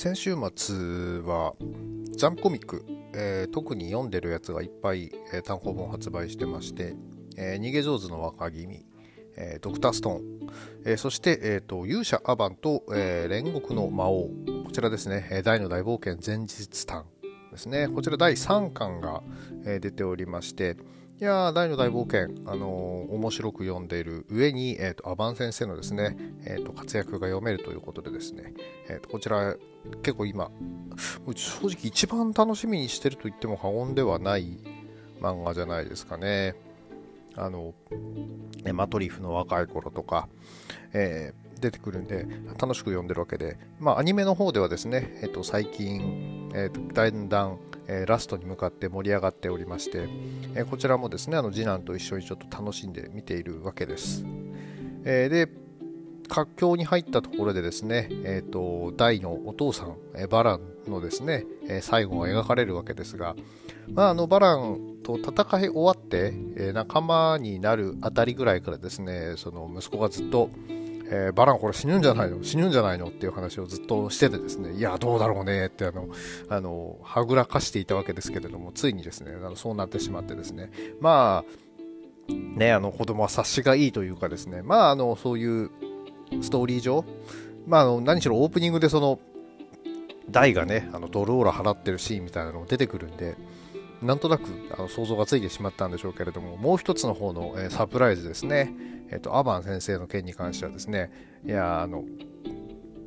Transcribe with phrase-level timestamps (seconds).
[0.00, 1.52] 先週末は
[2.16, 6.94] ジャンコミック、えー、特に読んでるやつがいっぱい、えー、単行本発売してまして
[7.36, 8.86] 「えー、逃げ上手の若君」
[9.36, 10.50] え、ドクターストーン、
[10.86, 14.30] え、そして、えーと、勇者アバンと、え、煉獄の魔王
[14.64, 15.42] こちらですね。
[15.44, 17.04] 大の大冒険前日譚
[17.50, 17.86] ですね。
[17.88, 19.22] こちら第3巻が、
[19.66, 20.78] え、出ておりまして
[21.20, 28.54] いや大の大冒険、あのー、面白く読んでいる上に、えーと、アバン先生のですね、えーと、活躍が読めるということでですね、
[28.88, 29.54] えーと、こちら
[30.02, 30.50] 結構今
[31.36, 34.60] 正直一番楽しみにしてると言っても過言ではない
[35.20, 36.54] 漫画じゃないですかね。
[37.36, 37.74] あの
[38.72, 40.26] マトリフの若い頃とか、
[40.94, 42.26] えー、出てくるんで
[42.58, 47.58] 楽しく読んでるわけで、まあ、アニメの方ではですね、えー、と最近、えー、だんだん
[47.92, 50.08] えー、ラストに向かって盛り上がっておりまして、
[50.54, 54.24] えー、こちらもですねあの次男と一緒にちょっと楽しんで見ているわけです、
[55.04, 55.48] えー、で
[56.30, 63.34] 活況に入ったところでですね、えーと、大のお父さん、えバランのですね、え最後が描かれるわけですが、
[63.92, 65.32] まあ、あのバランと戦
[65.64, 70.50] い終わって、え仲間になるあたりぐらいからですねその息子がずっと、
[71.12, 72.42] えー、バランこれ死ぬんじゃないの？
[72.44, 73.08] 死ぬんじゃないの？
[73.08, 76.08] っていう話をずっとしててですね、いや、どうだろうねってあの、
[76.48, 85.70] あの、はぐらかしていたわけですけれども、ついにですね、あのそうなってしまってですね、まあ、ね、あの子供は察しがいいというかですね、まあ、あの、そういう
[86.40, 87.04] ストーリー上、
[87.66, 89.18] まあ、あの何しろオープニングでその、
[90.30, 93.34] 大がね、あのドローラ払ってるシーンみたいなのも出てくるんで、
[94.02, 94.44] なんとなく
[94.76, 98.74] あの想像がついてしまったんでしょうけれども、もう一つの方の、えー、サプライズですね、
[99.10, 101.10] えっと、アバン先生の件に関してはですね、
[101.44, 102.04] いや、あの、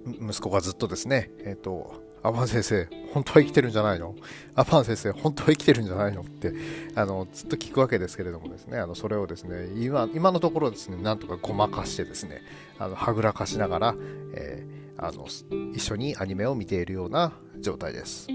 [0.05, 4.15] 息子がずっとですね、えっと、アバン先生、本当は生きてるんじゃないの？
[4.55, 6.21] アバン先生、本当は生きてるんじゃないの？
[6.21, 6.53] って、
[6.95, 12.41] あの、ずっと聞くわけですけれどもですね、あの、それをですね、今、今のところですね、なんとかごまかしてですね、
[12.79, 13.95] あの、はぐらかしながら、
[14.35, 15.25] えー、あの、
[15.73, 18.27] 一緒にアニメを見ているような状態です。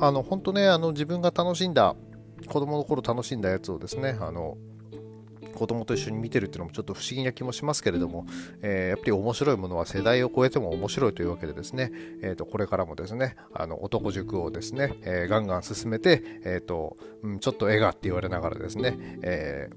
[0.00, 1.96] あの、本当ね、あの、自分が楽しんだ、
[2.46, 4.56] 子供の頃楽しんだやつをですね、あの、
[5.56, 8.26] 子供と一緒に見てるっていうのもちょっと不思議な気もしますけれども、
[8.62, 11.90] えー、やっぱり面白いものは世代を超えても面白いというわけでですね、
[12.22, 19.70] えー、とこれからもですねあの男塾をですね、えー、ガンガン進めて、えーとうん、ちょっと絵がって言われながらですね、え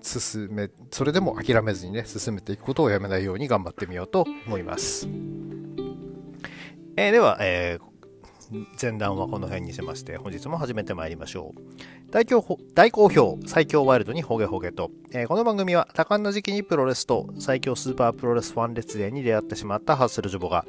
[0.00, 5.08] 進めそれでも諦めずにね進めていくことをやめないように頑張ってみようと思います。
[6.96, 7.88] えー、では、えー、
[8.80, 11.60] 前段はこの辺にしまして、本日も始めてまいりましょう。
[12.10, 20.64] 大大好評、最強ワイルドにホゲホゲと、えー、この番組は多感な時期にプロレスと最強スーパープロレスファン列伝に出会ってしまったハッスルジョボが、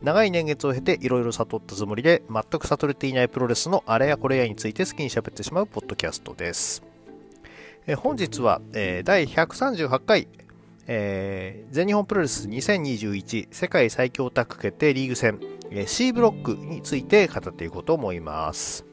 [0.00, 6.84] 長い年月を経ていろいろ悟ったつもりで、全く悟れていないプロレスのあれやこれやについて好きに喋ってしまうポッドキャストです。
[7.88, 10.28] えー、本日は、えー、第138回、
[10.86, 15.40] えー、全日本プロレス2021世界最強タッグ決定リーグ戦
[15.86, 18.84] C ブロックについて語っていこうと思います。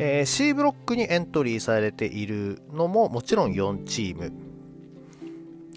[0.00, 4.32] えー、C ブロックにエントリーされているのももちろん4チーム。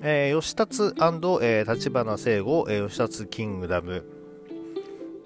[0.04, 4.04] えー、吉達、えー、立花聖吾、えー、吉達キングダム、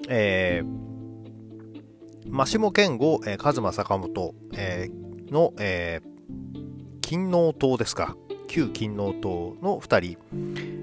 [0.09, 8.17] えー、マシモ健吾、えー、カズマ坂本、えー、の、えー、金納島ですか。
[8.47, 10.17] 旧金納島の2人、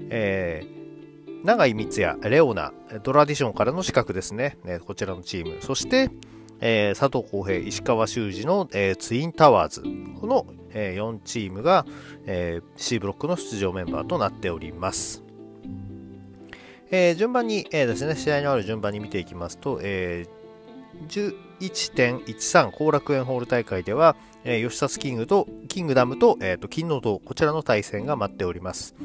[0.09, 0.82] えー、
[1.43, 2.71] 永井光也、レオナ、
[3.03, 4.57] ドラディションからの資格ですね。
[4.63, 5.61] ねこちらのチーム。
[5.61, 6.09] そして、
[6.61, 9.81] えー、佐藤浩平、石川修司の、えー、ツインタワーズ。
[10.21, 11.85] この、えー、4チームが、
[12.25, 15.21] えー、C ブロックの出場メンバーとなっております。
[16.91, 24.15] え、順番に、え、ですね、試合のある順番に見ていきますと、えー、11.13後楽園ホール大会では、
[24.45, 28.95] えー、吉田スキングと、キングダムと、えー、と、金の塔、こちらの対戦が待っております。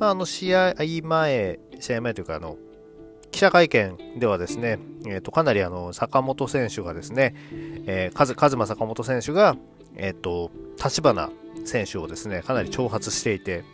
[0.00, 2.56] あ、の、試合前、試合前というか、あの、
[3.30, 7.34] 記者会見ではですね、えー、とかなりあの坂本選手がですね、
[7.86, 9.56] えー、カズカズマ坂本選手が、
[9.94, 10.50] えーと、
[10.82, 11.30] 立花
[11.64, 13.64] 選手をですねかなり挑発していて、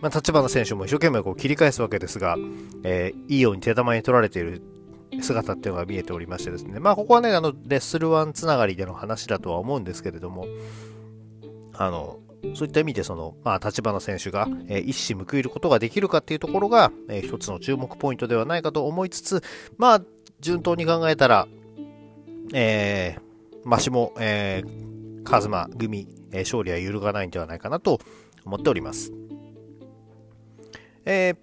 [0.00, 2.36] まあ、立花選手も一生懸命こう切り返すわけですが、
[2.82, 4.62] えー、いいように手玉に取られている
[5.20, 10.46] 姿っていうのが見えておりましてですね、まあ、ここはね、あのレッスルワンつながりでの話だとは思うんですけれども、
[11.72, 12.18] あの
[12.54, 19.42] そういった意味で、その、まあ、立花選手が、えー、一矢報いることができるかっていうところが、えー、一つの注目ポイントではないかと思いつつ、
[19.78, 20.02] まあ、
[20.40, 21.48] 順当に考えたら、
[22.52, 28.00] えー、マシモ、えー、カズマ組、えー、勝利は揺るがないんではないかなと
[28.44, 29.12] 思っております。
[31.06, 31.36] えー、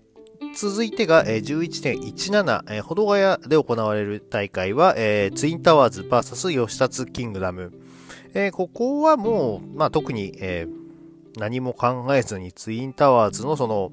[0.55, 7.71] 続いてが、えー、11.17、えー、保土ヶ谷で行われる大会は、えー、ツインタワーズ VS 吉達キングダム。
[8.33, 10.80] えー、ここはもう、まあ、特に、えー、
[11.37, 13.91] 何も考えずにツインタワーズのその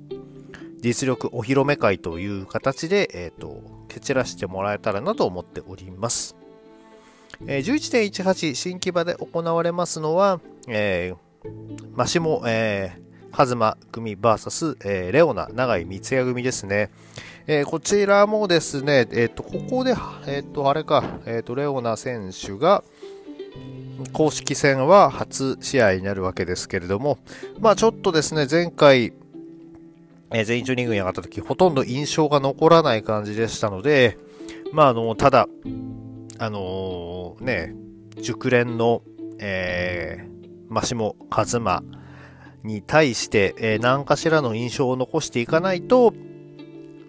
[0.81, 6.37] 実力お披露目会という形で、え、ー、と、蹴散らしてもらえたらなと思っております。
[7.47, 16.91] えー、11.18新木場で行われますのは、えー、マシモ、えー、カズマ組 VS、えー、レオナ長井三ツ矢組ですね。
[17.47, 19.93] えー、こちらもですね、えっ、ー、と、ここで、
[20.27, 22.85] え、ー、と、あれか、えっ、と、レオナ選手が、
[24.13, 27.19] 公式戦は初試合になるわけですけれども、
[27.61, 29.13] まあちょっとですね、前回、
[30.31, 34.19] え、全員中2軍に上がった時、ほとんど印象が残らない感じでしたので、
[34.73, 35.49] まああの、ただ、
[36.39, 37.75] あのー、ね、
[38.21, 39.03] 熟練の、
[39.39, 41.83] えー、マシモ・カズマ
[42.63, 46.13] に対して、えー、何かしらの印象を残していかないと、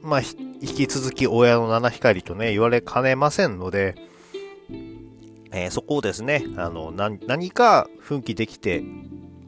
[0.01, 3.95] まあ、引き続き親の七光とね、言われかねませんので、
[5.51, 8.84] えー、そこをですね、あの、何か奮起できて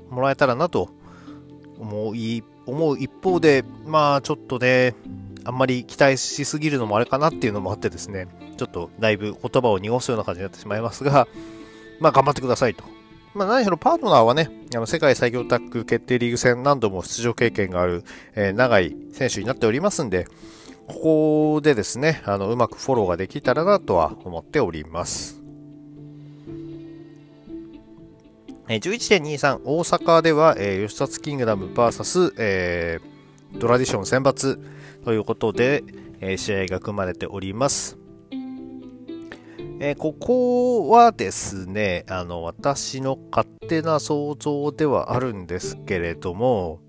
[0.09, 0.89] もらえたらなと
[1.79, 4.95] 思い、思う一方で、まあ、ちょっとね、
[5.43, 8.27] あんまり期待しすぎるのもあれかなっていうのもあってですね、
[8.57, 11.27] ちょっとだいぶ言葉を濁すような感じになってしまいますが、
[11.99, 12.83] まあ、頑張ってくださいと。
[13.33, 18.03] まあ、何しろパートナーはね、あの世界最強タッグ決定リーグ戦何度も出場経験がある、
[18.35, 20.27] えー、長い選手になっておりますんで、
[20.87, 25.40] ここでですね、あの、うまくフォローができたらなとは思っております。
[28.73, 34.61] え、11.23大阪では、えー、吉達キングダム VS、えー、トラディション選抜
[35.03, 35.83] ということで、
[36.21, 37.97] えー、試合が組まれております。
[39.81, 46.79] えー、ここはですね、あの、私の勝手な想像ではあるんですけれども、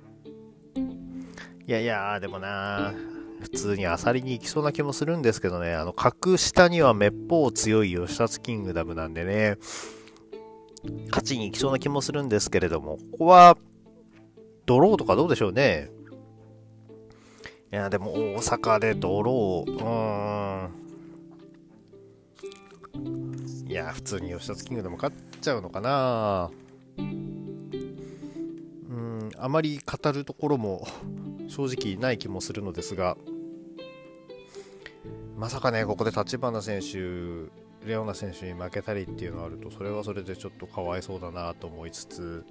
[1.67, 2.94] いやいや、でもな、
[3.40, 9.58] 普通にアサリに行きそうな気もするんですけどね、あの、格下にはめっぽう強い吉田キングダムなんでね、
[11.11, 13.56] 勝ちに行きそうな気もするんですけれども、ここは、
[14.67, 15.90] ドローとかどうでしょうね。
[17.73, 20.82] いや、でも大阪でドロー、うーん。
[23.69, 26.50] いや、普通に吉田キングでも勝っちゃうのかな
[26.99, 30.87] うん、あまり語るところも
[31.49, 33.17] 正直ない気もするのですが、
[35.38, 36.99] まさかね、ここで立花選手、
[37.87, 42.44] レオナ選手に負けたりっていうのがあると、それはそれでちょっとかわいそうだなと思いつつ、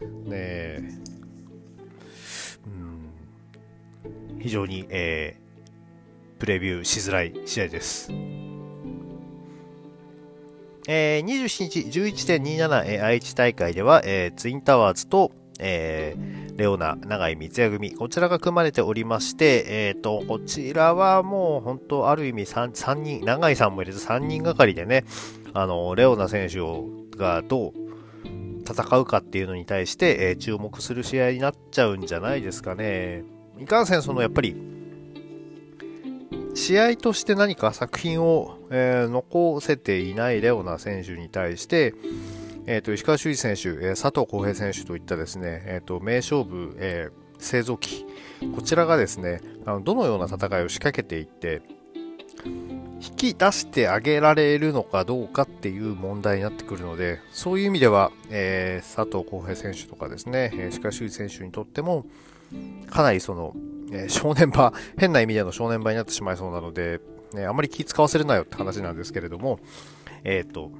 [0.00, 0.80] ねえ、
[2.66, 8.10] うん、非常に、えー、プレビューしづらい試合です。
[10.88, 15.30] えー、27日11.27、えー、愛知大会では、えー、ツインタワーズと、
[15.62, 25.04] えー、レオナ、長井三ツ矢組、こちらが組まれておりまして、えっ、ー、と、こちらはもう本当、ある意味 3, 3人、長井さんも入れて3人がかりでね、
[25.54, 27.72] あの、レオナ選手をがどう
[28.68, 33.24] 戦うかっていうのに対して、えー、注目する試合になっちゃうんじゃないですかね。
[33.58, 34.56] いかんせん、そのやっぱり、
[36.54, 41.94] 試合として何か作品を、えー、残せていないレオナ選手に対して、
[42.66, 48.06] えーと、石川修司選手、えー、佐藤浩平選手といったですね、えーと、名勝負、えー、製造機、
[48.54, 51.62] こちらがですね、あのどのような戦いを仕掛けていって、
[53.00, 62.06] 引き出してあげられるのかどうかっていう問題になってくるので、そういう意味では、えー、佐藤浩平選手とかですね、石川修司選手にとっても、
[62.88, 63.56] かなりその、
[63.90, 67.00] えー、正念場、変な意味での正念場になってしまいそうなので、
[67.34, 69.58] ね、あまり気使わせるなよって話なんですけれども、
[70.22, 70.70] えっ、と、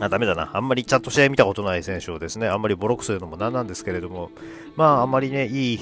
[0.00, 0.50] あ、ダメだな。
[0.54, 4.30] あんまりちゃんと試合見たことない選手をですね、あんまりボロクするのもなんなんですけれども、
[4.76, 5.80] まあ、あんまりね、いい、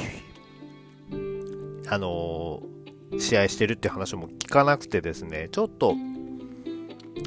[1.89, 5.95] あのー、試合してるって話も聞かなくてですね、ちょっと、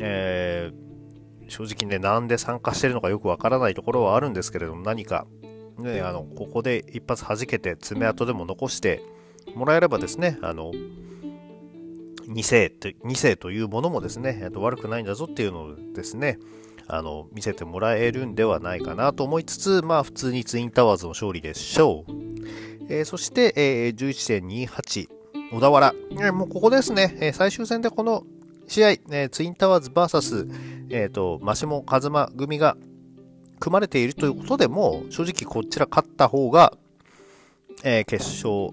[0.01, 5.25] えー、正直ね、なんで参加してるのかよくわからないところはあるんですけれども、何か、
[5.77, 9.01] ね、あの、ここで一発弾けて爪痕でも残して
[9.55, 10.71] もらえればですね、あの、
[12.29, 16.37] 2世と ,2 世というものもですね、えっと、悪くないんだぞっていうのをですね、
[16.89, 22.11] あの、見せてもらえるんではないかなと思いつつ、まあ普通にツインタワーズの勝利でしょう。
[22.89, 25.07] えー、そして、えー、11.28、
[25.51, 25.93] 小田原。
[26.11, 28.23] えー、もうここですね、えー、最終戦でこの
[28.67, 32.75] 試合、え、ツインタワーズ VS、えっ、と、マシモ・カズマ組が
[33.59, 36.77] 組まれているということでも、正直こちら勝った方が、
[37.83, 38.71] え、決勝、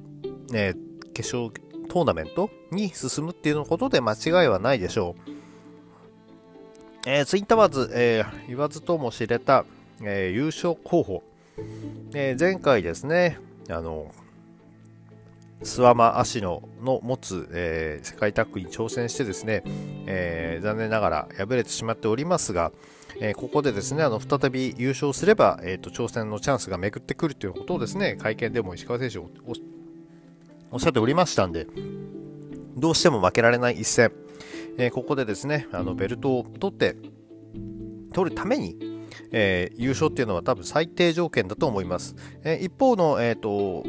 [0.55, 0.75] え、
[1.15, 1.53] 決勝
[1.89, 5.36] トーナメントに進むっていうことで間違いはないでしょう。
[7.09, 9.65] えー、ツインタワーズ、えー、言わずとも知れた、
[10.03, 11.23] えー、優勝候補、
[12.13, 13.39] えー、前回ですね、
[13.71, 14.13] あの、
[15.63, 19.63] スワマ・アシノの持つ、えー、世界タッグに挑戦してですね、
[20.07, 22.73] えー、残念ながら敗れてしまっておりますが、
[23.21, 31.69] えー、ここでですね、あの、再び優勝すれば、えっ、ー、と、挑戦のチャンスが巡ってくるということをですね、会見でも石川選手おっしゃっておりましたんで、
[32.77, 34.11] どうしても負けられない一戦、
[34.79, 36.97] えー、ここでですね、あのベルトを取って、
[38.13, 38.77] 取るために、
[39.33, 42.15] えー、優勝っていうのは多分最低条件だと思います。
[42.45, 43.85] えー、一方の、えっ、と、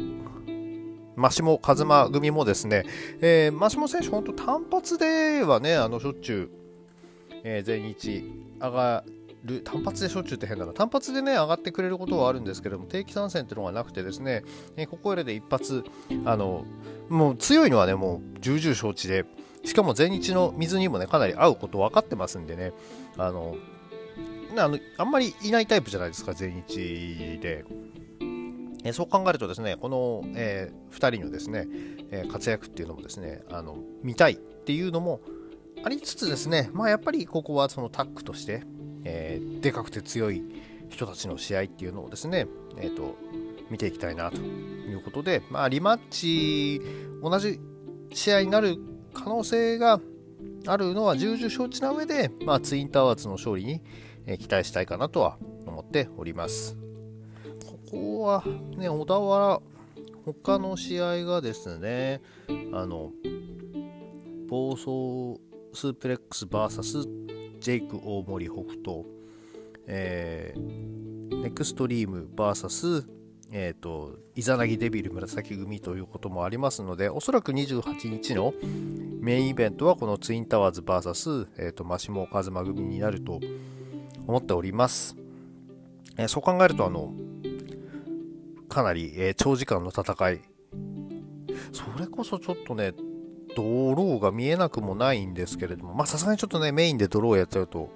[1.16, 2.84] マシモ、カズマ組もですね、
[3.20, 8.22] えー、マシモ選手、本当単発ではね、あのしょっちゅう、え、全日
[8.60, 9.04] 上が
[9.44, 14.44] る、単発でしょっちゅうって変だな、単発でね、上がってくれることはあるんですけども、定期参戦っていうのがなくてですね、
[14.76, 15.82] えー、ここらで一発、
[16.24, 16.64] あの、
[17.08, 19.24] もう強いのはね、もう重々承知で、
[19.68, 22.72] しかも全日の水にもね、かなり合うこと分かってますんでね、
[23.16, 23.56] あの、
[24.56, 27.64] あのあんまりいないタイプじゃないですか、全日で。
[28.84, 31.66] えそう考えるとですね、この、えー、2人のですね、
[32.10, 35.20] えー、活躍っていうのもですね、あの見たいっていうのも
[35.84, 38.62] ありつつですね、まあ、やっぱりここはそのタッグとして、
[39.04, 40.42] えー、でかくて強い
[40.90, 42.46] 人たちの試合っていうのをですね、
[42.76, 43.16] えーと、
[43.68, 46.80] 見ていきたいなということで、まあ、リマッチ、
[47.22, 47.60] 同じ
[48.12, 48.78] 試合になる
[49.18, 50.00] 可能性が
[50.66, 53.82] あるのは重々承知な上で、まあ、ツインタワーズの勝利に、
[54.38, 56.76] 期待したいかなとは思っております。
[57.66, 58.44] ここは
[58.76, 59.60] ね、小田原、
[60.26, 62.20] 他の試合がですね、
[62.72, 63.12] あの、
[64.48, 65.40] 暴走
[65.72, 67.06] スープレックス VS
[67.60, 69.04] ジェイク大森北斗、
[69.86, 73.18] えー、ネクストリーム VS
[73.50, 78.52] えーと、イザナギデビル紫組ということもありますので、おそらく28日の
[79.28, 83.40] メインイベントはこのツインタワーズ VS、えーと、マシモカズマ組になると
[84.26, 85.16] 思っております。
[86.16, 87.12] えー、そう考えると、あの、
[88.70, 90.40] かなり、えー、長時間の戦い、
[91.74, 92.94] それこそちょっとね、
[93.54, 93.62] ド
[93.94, 97.90] ローが見えなくもないんですけれども、まあさすがにちょっとね、メインでドローやっちゃうと、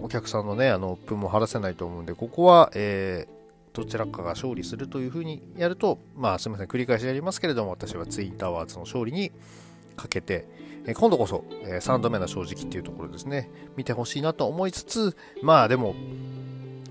[0.00, 9.30] お客さんのね、あの、分も晴らせないと思うんで、ここは、えー、どちらかが勝利するというふうにやると、まあすみません、繰り返しやりますけれども、私はツインタワーズの勝利に
[9.96, 10.46] かけて、
[10.86, 15.94] え今度こそ、え3度目の正直っていうところですね、見てほしいなと思いつつ、まあでも、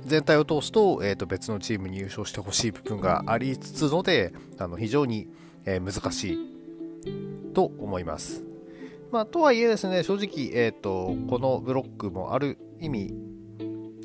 [0.06, 5.28] 全体を通すと,、えー、と別のチームに優勝してほしい部分がありつつので、あの非常に、
[5.66, 8.44] え難しいと思います。
[9.12, 13.14] まあ、とはいえですね、正直、えーと、このブロックもある意味、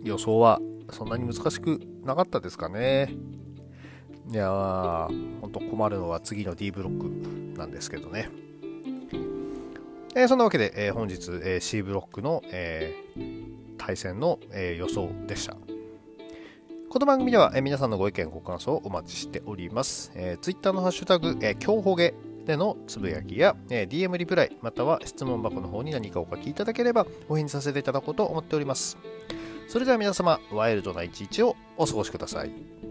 [0.05, 3.15] 予想はそんなに難しくなかったですかね。
[4.31, 8.29] いやー、本当困るのは次の D ブロックなんですけどね。
[10.19, 12.93] えー、そんなわけで、えー、本日、えー、C ブロックの、え
[13.79, 15.57] 対戦の、え予想でした。
[16.91, 20.11] この番組では、え皆さんのご意見、ご感想をお待ちしております。
[20.17, 22.15] えー、Twitter のハッシュタグ、えー、今日ほげ
[22.47, 28.99] でのつぶやきや、え DM リプライ、または質問箱の方に何かお書きいただければお返事させていただこうと思っております。
[29.69, 32.88] それでは皆様、ワイルドな一日をお過ごしください。